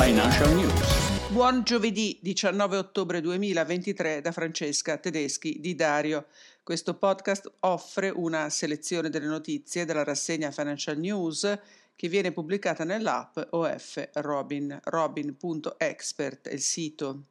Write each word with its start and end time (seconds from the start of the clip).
Financial 0.00 0.54
News. 0.54 1.28
Buon 1.32 1.64
giovedì 1.64 2.20
19 2.22 2.76
ottobre 2.76 3.20
2023 3.20 4.20
da 4.20 4.30
Francesca 4.30 4.96
Tedeschi 4.96 5.58
di 5.58 5.74
Dario. 5.74 6.26
Questo 6.62 6.94
podcast 6.94 7.50
offre 7.60 8.08
una 8.08 8.48
selezione 8.48 9.10
delle 9.10 9.26
notizie 9.26 9.84
della 9.84 10.04
rassegna 10.04 10.52
Financial 10.52 10.96
News 10.96 11.58
che 11.96 12.08
viene 12.08 12.30
pubblicata 12.30 12.84
nell'app 12.84 13.38
OF 13.50 14.10
Robin, 14.14 14.78
robin.expert 14.84 16.46
è 16.46 16.52
il 16.52 16.60
sito. 16.60 17.24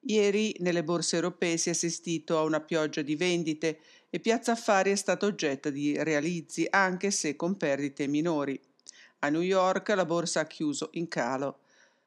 Ieri 0.00 0.54
nelle 0.58 0.84
borse 0.84 1.16
europee 1.16 1.56
si 1.56 1.70
è 1.70 1.72
assistito 1.72 2.36
a 2.36 2.42
una 2.42 2.60
pioggia 2.60 3.00
di 3.00 3.16
vendite 3.16 3.78
e 4.10 4.20
Piazza 4.20 4.52
Affari 4.52 4.92
è 4.92 4.96
stata 4.96 5.24
oggetto 5.24 5.70
di 5.70 5.96
realizzi 6.04 6.66
anche 6.68 7.10
se 7.10 7.34
con 7.34 7.56
perdite 7.56 8.06
minori. 8.06 8.60
A 9.26 9.28
New 9.28 9.40
York 9.40 9.88
la 9.88 10.04
borsa 10.04 10.38
ha 10.38 10.46
chiuso 10.46 10.90
in 10.92 11.08
calo. 11.08 11.58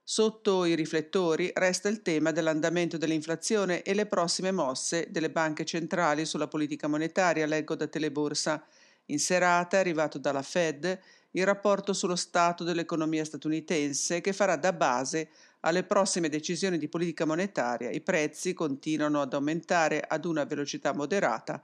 Sotto 0.02 0.64
i 0.64 0.73
riflettori 0.73 1.52
resta 1.54 1.90
il 1.90 2.02
tema 2.02 2.32
dell'andamento 2.32 2.96
dell'inflazione 2.96 3.82
e 3.82 3.94
le 3.94 4.05
prossime 4.05 4.52
mosse 4.52 5.08
delle 5.10 5.30
banche 5.30 5.66
centrali 5.66 6.24
sulla 6.24 6.48
politica 6.48 6.88
monetaria, 6.88 7.46
leggo 7.46 7.76
da 7.76 7.88
Teleborsa. 7.88 8.63
In 9.08 9.20
serata 9.20 9.76
è 9.76 9.80
arrivato 9.82 10.18
dalla 10.18 10.41
Fed 10.41 10.98
il 11.32 11.46
rapporto 11.46 11.91
sullo 11.91 12.16
stato 12.16 12.63
dell'economia 12.63 13.26
statunitense 13.26 14.22
che 14.22 14.32
farà 14.32 14.55
da 14.55 14.72
base 14.72 15.30
alle 15.60 15.84
prossime 15.84 16.30
decisioni 16.30 16.77
di 16.77 16.88
politica 16.88 17.26
monetaria. 17.26 17.90
I 17.90 17.99
prezzi 17.99 18.54
continuano 18.54 19.20
ad 19.20 19.34
aumentare 19.34 19.99
ad 19.99 20.24
una 20.24 20.46
velocità 20.46 20.94
moderata 20.94 21.62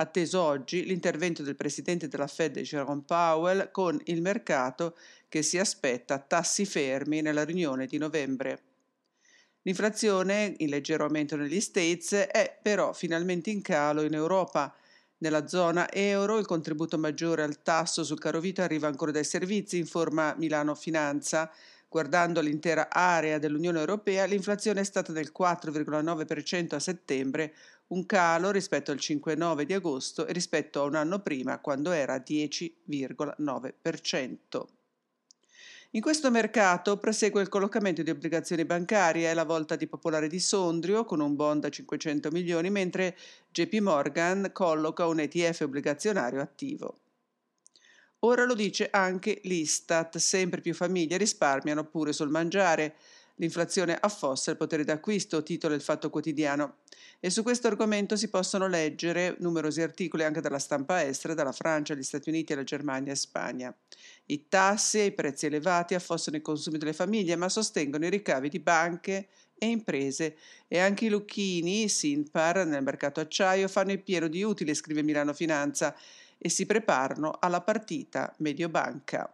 atteso 0.00 0.40
oggi 0.40 0.84
l'intervento 0.84 1.42
del 1.42 1.56
presidente 1.56 2.08
della 2.08 2.26
Fed 2.26 2.58
Jerome 2.60 3.02
Powell 3.04 3.70
con 3.70 4.00
il 4.04 4.22
mercato 4.22 4.96
che 5.28 5.42
si 5.42 5.58
aspetta 5.58 6.18
tassi 6.18 6.64
fermi 6.64 7.20
nella 7.20 7.44
riunione 7.44 7.86
di 7.86 7.98
novembre. 7.98 8.62
L'inflazione, 9.62 10.54
in 10.58 10.68
leggero 10.70 11.04
aumento 11.04 11.36
negli 11.36 11.60
States, 11.60 12.12
è 12.12 12.58
però 12.62 12.92
finalmente 12.92 13.50
in 13.50 13.60
calo 13.60 14.02
in 14.02 14.14
Europa. 14.14 14.74
Nella 15.18 15.48
zona 15.48 15.90
euro 15.92 16.38
il 16.38 16.46
contributo 16.46 16.96
maggiore 16.96 17.42
al 17.42 17.60
tasso 17.62 18.04
sul 18.04 18.20
carovita 18.20 18.62
arriva 18.62 18.86
ancora 18.86 19.10
dai 19.10 19.24
servizi, 19.24 19.78
informa 19.78 20.34
Milano 20.38 20.74
Finanza. 20.74 21.50
Guardando 21.88 22.40
l'intera 22.40 22.88
area 22.90 23.38
dell'Unione 23.38 23.80
Europea, 23.80 24.26
l'inflazione 24.26 24.80
è 24.80 24.84
stata 24.84 25.10
del 25.10 25.32
4,9% 25.36 26.74
a 26.74 26.78
settembre, 26.78 27.54
un 27.88 28.06
calo 28.06 28.50
rispetto 28.50 28.90
al 28.90 28.96
5,9 28.98 29.62
di 29.62 29.74
agosto 29.74 30.26
e 30.26 30.32
rispetto 30.32 30.80
a 30.80 30.84
un 30.84 30.94
anno 30.94 31.18
prima, 31.20 31.58
quando 31.58 31.90
era 31.90 32.16
10,9%. 32.16 34.64
In 35.92 36.02
questo 36.02 36.30
mercato 36.30 36.98
prosegue 36.98 37.40
il 37.40 37.48
collocamento 37.48 38.02
di 38.02 38.10
obbligazioni 38.10 38.66
bancarie, 38.66 39.32
la 39.32 39.46
volta 39.46 39.74
di 39.74 39.86
Popolare 39.86 40.28
di 40.28 40.38
Sondrio 40.38 41.06
con 41.06 41.20
un 41.20 41.34
bond 41.34 41.64
a 41.64 41.70
500 41.70 42.30
milioni, 42.30 42.68
mentre 42.68 43.16
JP 43.50 43.78
Morgan 43.78 44.50
colloca 44.52 45.06
un 45.06 45.20
ETF 45.20 45.62
obbligazionario 45.62 46.42
attivo. 46.42 46.98
Ora 48.22 48.44
lo 48.44 48.54
dice 48.54 48.88
anche 48.90 49.40
l'Istat, 49.44 50.18
sempre 50.18 50.60
più 50.60 50.74
famiglie 50.74 51.16
risparmiano 51.16 51.84
pure 51.84 52.12
sul 52.12 52.28
mangiare. 52.28 52.96
L'inflazione 53.38 53.96
affossa 53.98 54.50
il 54.50 54.56
potere 54.56 54.84
d'acquisto, 54.84 55.42
titola 55.42 55.74
il 55.74 55.80
Fatto 55.80 56.10
Quotidiano. 56.10 56.78
E 57.20 57.30
su 57.30 57.42
questo 57.42 57.68
argomento 57.68 58.16
si 58.16 58.28
possono 58.28 58.66
leggere 58.66 59.36
numerosi 59.38 59.80
articoli 59.80 60.24
anche 60.24 60.40
dalla 60.40 60.58
stampa 60.58 61.04
estera, 61.04 61.34
dalla 61.34 61.52
Francia, 61.52 61.92
agli 61.92 62.02
Stati 62.02 62.28
Uniti, 62.28 62.52
alla 62.52 62.64
Germania 62.64 63.12
e 63.12 63.16
Spagna. 63.16 63.74
I 64.26 64.48
tassi 64.48 64.98
e 64.98 65.06
i 65.06 65.12
prezzi 65.12 65.46
elevati 65.46 65.94
affossano 65.94 66.36
i 66.36 66.42
consumi 66.42 66.78
delle 66.78 66.92
famiglie, 66.92 67.36
ma 67.36 67.48
sostengono 67.48 68.06
i 68.06 68.10
ricavi 68.10 68.48
di 68.48 68.58
banche 68.58 69.28
e 69.56 69.66
imprese. 69.66 70.36
E 70.66 70.78
anche 70.80 71.06
i 71.06 71.08
lucchini, 71.08 71.88
Sinpar, 71.88 72.66
nel 72.66 72.82
mercato 72.82 73.20
acciaio, 73.20 73.68
fanno 73.68 73.92
il 73.92 74.02
pieno 74.02 74.26
di 74.26 74.42
utili, 74.42 74.74
scrive 74.74 75.02
Milano 75.02 75.32
Finanza 75.32 75.94
e 76.36 76.48
si 76.48 76.66
preparano 76.66 77.36
alla 77.38 77.60
partita 77.60 78.34
Mediobanca. 78.38 79.32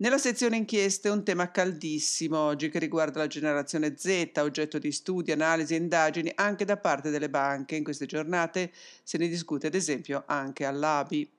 Nella 0.00 0.16
sezione 0.16 0.56
inchieste 0.56 1.10
un 1.10 1.22
tema 1.24 1.50
caldissimo 1.50 2.38
oggi 2.38 2.70
che 2.70 2.78
riguarda 2.78 3.18
la 3.18 3.26
generazione 3.26 3.96
Z, 3.98 4.30
oggetto 4.38 4.78
di 4.78 4.92
studi, 4.92 5.30
analisi 5.30 5.74
e 5.74 5.76
indagini 5.76 6.32
anche 6.36 6.64
da 6.64 6.78
parte 6.78 7.10
delle 7.10 7.28
banche. 7.28 7.76
In 7.76 7.84
queste 7.84 8.06
giornate 8.06 8.72
se 9.02 9.18
ne 9.18 9.28
discute 9.28 9.66
ad 9.66 9.74
esempio 9.74 10.22
anche 10.24 10.64
all'ABI. 10.64 11.30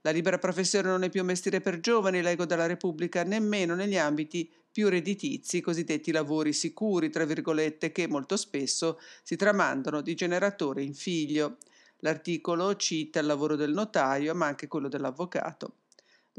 La 0.00 0.10
libera 0.10 0.36
professione 0.38 0.88
non 0.88 1.04
è 1.04 1.10
più 1.10 1.20
un 1.20 1.28
mestiere 1.28 1.60
per 1.60 1.78
giovani, 1.78 2.20
leggo 2.20 2.44
dalla 2.44 2.66
Repubblica, 2.66 3.22
nemmeno 3.22 3.76
negli 3.76 3.96
ambiti 3.96 4.50
più 4.72 4.88
redditizi, 4.88 5.58
i 5.58 5.60
cosiddetti 5.60 6.10
lavori 6.10 6.52
sicuri, 6.52 7.10
tra 7.10 7.24
virgolette, 7.24 7.92
che 7.92 8.08
molto 8.08 8.36
spesso 8.36 8.98
si 9.22 9.36
tramandano 9.36 10.00
di 10.00 10.16
generatore 10.16 10.82
in 10.82 10.94
figlio. 10.94 11.58
L'articolo 11.98 12.74
cita 12.74 13.20
il 13.20 13.26
lavoro 13.26 13.54
del 13.54 13.70
notaio, 13.72 14.34
ma 14.34 14.46
anche 14.46 14.66
quello 14.66 14.88
dell'avvocato. 14.88 15.74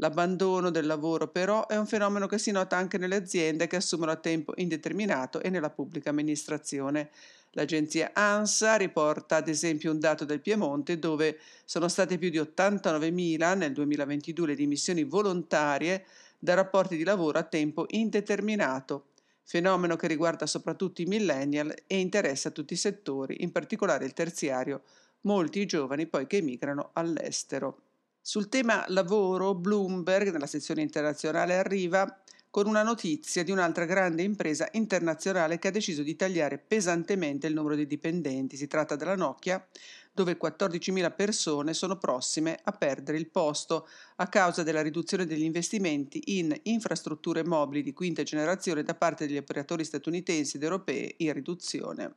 L'abbandono 0.00 0.70
del 0.70 0.86
lavoro 0.86 1.28
però 1.28 1.66
è 1.66 1.76
un 1.76 1.86
fenomeno 1.86 2.26
che 2.26 2.38
si 2.38 2.50
nota 2.50 2.74
anche 2.74 2.96
nelle 2.96 3.16
aziende 3.16 3.66
che 3.66 3.76
assumono 3.76 4.10
a 4.10 4.16
tempo 4.16 4.54
indeterminato 4.56 5.40
e 5.42 5.50
nella 5.50 5.68
pubblica 5.68 6.08
amministrazione. 6.08 7.10
L'agenzia 7.50 8.12
ANSA 8.14 8.76
riporta 8.76 9.36
ad 9.36 9.48
esempio 9.48 9.90
un 9.90 9.98
dato 9.98 10.24
del 10.24 10.40
Piemonte 10.40 10.98
dove 10.98 11.38
sono 11.66 11.86
state 11.88 12.16
più 12.16 12.30
di 12.30 12.38
89.000 12.38 13.58
nel 13.58 13.72
2022 13.74 14.46
le 14.46 14.54
dimissioni 14.54 15.04
volontarie 15.04 16.06
da 16.38 16.54
rapporti 16.54 16.96
di 16.96 17.04
lavoro 17.04 17.38
a 17.38 17.42
tempo 17.42 17.84
indeterminato, 17.90 19.08
fenomeno 19.42 19.96
che 19.96 20.06
riguarda 20.06 20.46
soprattutto 20.46 21.02
i 21.02 21.06
millennial 21.06 21.74
e 21.86 21.98
interessa 21.98 22.50
tutti 22.50 22.72
i 22.72 22.78
settori, 22.78 23.42
in 23.42 23.52
particolare 23.52 24.06
il 24.06 24.14
terziario, 24.14 24.80
molti 25.22 25.66
giovani 25.66 26.06
poi 26.06 26.26
che 26.26 26.38
emigrano 26.38 26.88
all'estero. 26.94 27.82
Sul 28.22 28.48
tema 28.48 28.84
lavoro, 28.88 29.54
Bloomberg, 29.54 30.30
nella 30.30 30.46
sezione 30.46 30.82
internazionale, 30.82 31.56
arriva 31.56 32.22
con 32.50 32.66
una 32.66 32.82
notizia 32.82 33.42
di 33.42 33.50
un'altra 33.50 33.86
grande 33.86 34.22
impresa 34.22 34.68
internazionale 34.72 35.58
che 35.58 35.68
ha 35.68 35.70
deciso 35.70 36.02
di 36.02 36.16
tagliare 36.16 36.58
pesantemente 36.58 37.46
il 37.46 37.54
numero 37.54 37.76
di 37.76 37.86
dipendenti. 37.86 38.56
Si 38.56 38.66
tratta 38.66 38.96
della 38.96 39.14
Nokia, 39.14 39.66
dove 40.12 40.36
14.000 40.36 41.14
persone 41.14 41.72
sono 41.72 41.96
prossime 41.96 42.58
a 42.62 42.72
perdere 42.72 43.18
il 43.18 43.30
posto 43.30 43.88
a 44.16 44.28
causa 44.28 44.64
della 44.64 44.82
riduzione 44.82 45.26
degli 45.26 45.44
investimenti 45.44 46.38
in 46.38 46.54
infrastrutture 46.64 47.44
mobili 47.44 47.82
di 47.82 47.92
quinta 47.92 48.22
generazione 48.22 48.82
da 48.82 48.94
parte 48.94 49.26
degli 49.26 49.38
operatori 49.38 49.84
statunitensi 49.84 50.56
ed 50.56 50.64
europei 50.64 51.14
in 51.18 51.32
riduzione. 51.32 52.14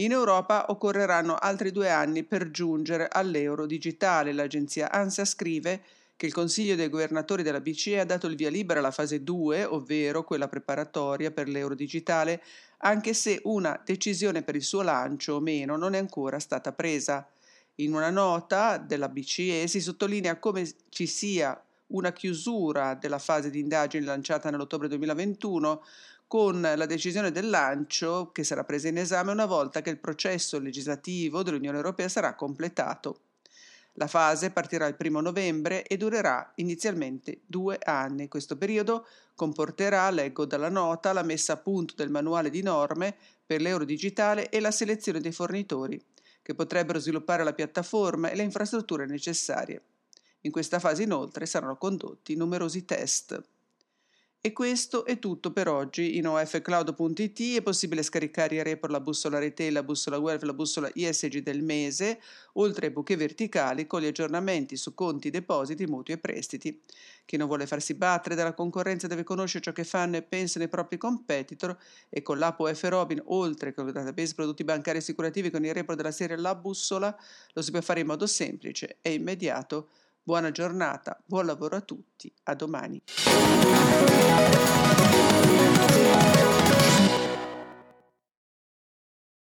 In 0.00 0.12
Europa 0.12 0.66
occorreranno 0.68 1.34
altri 1.34 1.72
due 1.72 1.90
anni 1.90 2.22
per 2.22 2.52
giungere 2.52 3.08
all'euro 3.10 3.66
digitale. 3.66 4.32
L'agenzia 4.32 4.92
ANSA 4.92 5.24
scrive 5.24 5.82
che 6.14 6.26
il 6.26 6.32
Consiglio 6.32 6.76
dei 6.76 6.88
governatori 6.88 7.42
della 7.42 7.60
BCE 7.60 7.98
ha 7.98 8.04
dato 8.04 8.28
il 8.28 8.36
via 8.36 8.48
libera 8.48 8.78
alla 8.78 8.92
fase 8.92 9.24
2, 9.24 9.64
ovvero 9.64 10.22
quella 10.22 10.46
preparatoria 10.46 11.32
per 11.32 11.48
l'euro 11.48 11.74
digitale, 11.74 12.40
anche 12.78 13.12
se 13.12 13.40
una 13.44 13.80
decisione 13.84 14.42
per 14.42 14.54
il 14.54 14.62
suo 14.62 14.82
lancio 14.82 15.34
o 15.34 15.40
meno 15.40 15.76
non 15.76 15.94
è 15.94 15.98
ancora 15.98 16.38
stata 16.38 16.72
presa. 16.72 17.28
In 17.76 17.92
una 17.92 18.10
nota 18.10 18.78
della 18.78 19.08
BCE 19.08 19.66
si 19.66 19.80
sottolinea 19.80 20.38
come 20.38 20.64
ci 20.90 21.06
sia 21.06 21.60
una 21.88 22.12
chiusura 22.12 22.94
della 22.94 23.18
fase 23.18 23.50
di 23.50 23.58
indagine 23.58 24.04
lanciata 24.04 24.48
nell'ottobre 24.48 24.86
2021 24.86 25.82
con 26.28 26.60
la 26.60 26.84
decisione 26.84 27.32
del 27.32 27.48
lancio 27.48 28.30
che 28.32 28.44
sarà 28.44 28.62
presa 28.62 28.88
in 28.88 28.98
esame 28.98 29.32
una 29.32 29.46
volta 29.46 29.80
che 29.80 29.88
il 29.88 29.98
processo 29.98 30.60
legislativo 30.60 31.42
dell'Unione 31.42 31.78
Europea 31.78 32.08
sarà 32.08 32.34
completato. 32.34 33.22
La 33.94 34.06
fase 34.06 34.50
partirà 34.50 34.86
il 34.86 34.94
primo 34.94 35.20
novembre 35.20 35.84
e 35.84 35.96
durerà 35.96 36.52
inizialmente 36.56 37.40
due 37.46 37.78
anni. 37.82 38.28
Questo 38.28 38.56
periodo 38.56 39.06
comporterà, 39.34 40.10
leggo 40.10 40.44
dalla 40.44 40.68
nota, 40.68 41.14
la 41.14 41.22
messa 41.22 41.54
a 41.54 41.56
punto 41.56 41.94
del 41.96 42.10
manuale 42.10 42.50
di 42.50 42.62
norme 42.62 43.16
per 43.44 43.62
l'euro 43.62 43.84
digitale 43.84 44.50
e 44.50 44.60
la 44.60 44.70
selezione 44.70 45.20
dei 45.20 45.32
fornitori, 45.32 46.00
che 46.42 46.54
potrebbero 46.54 47.00
sviluppare 47.00 47.42
la 47.42 47.54
piattaforma 47.54 48.28
e 48.28 48.36
le 48.36 48.42
infrastrutture 48.42 49.06
necessarie. 49.06 49.82
In 50.42 50.52
questa 50.52 50.78
fase 50.78 51.02
inoltre 51.02 51.46
saranno 51.46 51.76
condotti 51.76 52.36
numerosi 52.36 52.84
test. 52.84 53.42
E 54.40 54.52
questo 54.52 55.04
è 55.04 55.18
tutto 55.18 55.50
per 55.50 55.66
oggi. 55.66 56.16
In 56.16 56.28
ofcloud.it 56.28 57.56
è 57.56 57.60
possibile 57.60 58.04
scaricare 58.04 58.54
i 58.54 58.62
report 58.62 58.92
la 58.92 59.00
bussola 59.00 59.40
retail, 59.40 59.72
la 59.72 59.82
bussola 59.82 60.16
web, 60.16 60.40
la 60.44 60.54
bussola 60.54 60.88
ISG 60.94 61.38
del 61.38 61.64
mese, 61.64 62.20
oltre 62.52 62.86
ai 62.86 62.92
buche 62.92 63.16
verticali 63.16 63.88
con 63.88 64.00
gli 64.00 64.06
aggiornamenti 64.06 64.76
su 64.76 64.94
conti, 64.94 65.30
depositi, 65.30 65.86
mutui 65.86 66.14
e 66.14 66.18
prestiti. 66.18 66.80
Chi 67.24 67.36
non 67.36 67.48
vuole 67.48 67.66
farsi 67.66 67.94
battere 67.94 68.36
dalla 68.36 68.54
concorrenza 68.54 69.08
deve 69.08 69.24
conoscere 69.24 69.64
ciò 69.64 69.72
che 69.72 69.82
fanno 69.82 70.16
e 70.16 70.22
pensano 70.22 70.64
i 70.64 70.68
propri 70.68 70.98
competitor 70.98 71.76
e 72.08 72.22
con 72.22 72.38
l'app 72.38 72.60
OF 72.60 72.82
Robin, 72.84 73.20
oltre 73.26 73.70
che 73.70 73.74
con 73.74 73.88
il 73.88 73.92
database 73.92 74.34
prodotti 74.34 74.62
bancari 74.62 74.98
assicurativi 74.98 75.50
con 75.50 75.64
il 75.64 75.74
report 75.74 75.96
della 75.96 76.12
serie 76.12 76.36
La 76.36 76.54
Bussola, 76.54 77.14
lo 77.54 77.60
si 77.60 77.72
può 77.72 77.80
fare 77.80 78.00
in 78.00 78.06
modo 78.06 78.28
semplice 78.28 78.98
e 79.02 79.14
immediato 79.14 79.88
Buona 80.28 80.50
giornata, 80.50 81.18
buon 81.24 81.46
lavoro 81.46 81.76
a 81.76 81.80
tutti, 81.80 82.30
a 82.42 82.54
domani. 82.54 83.02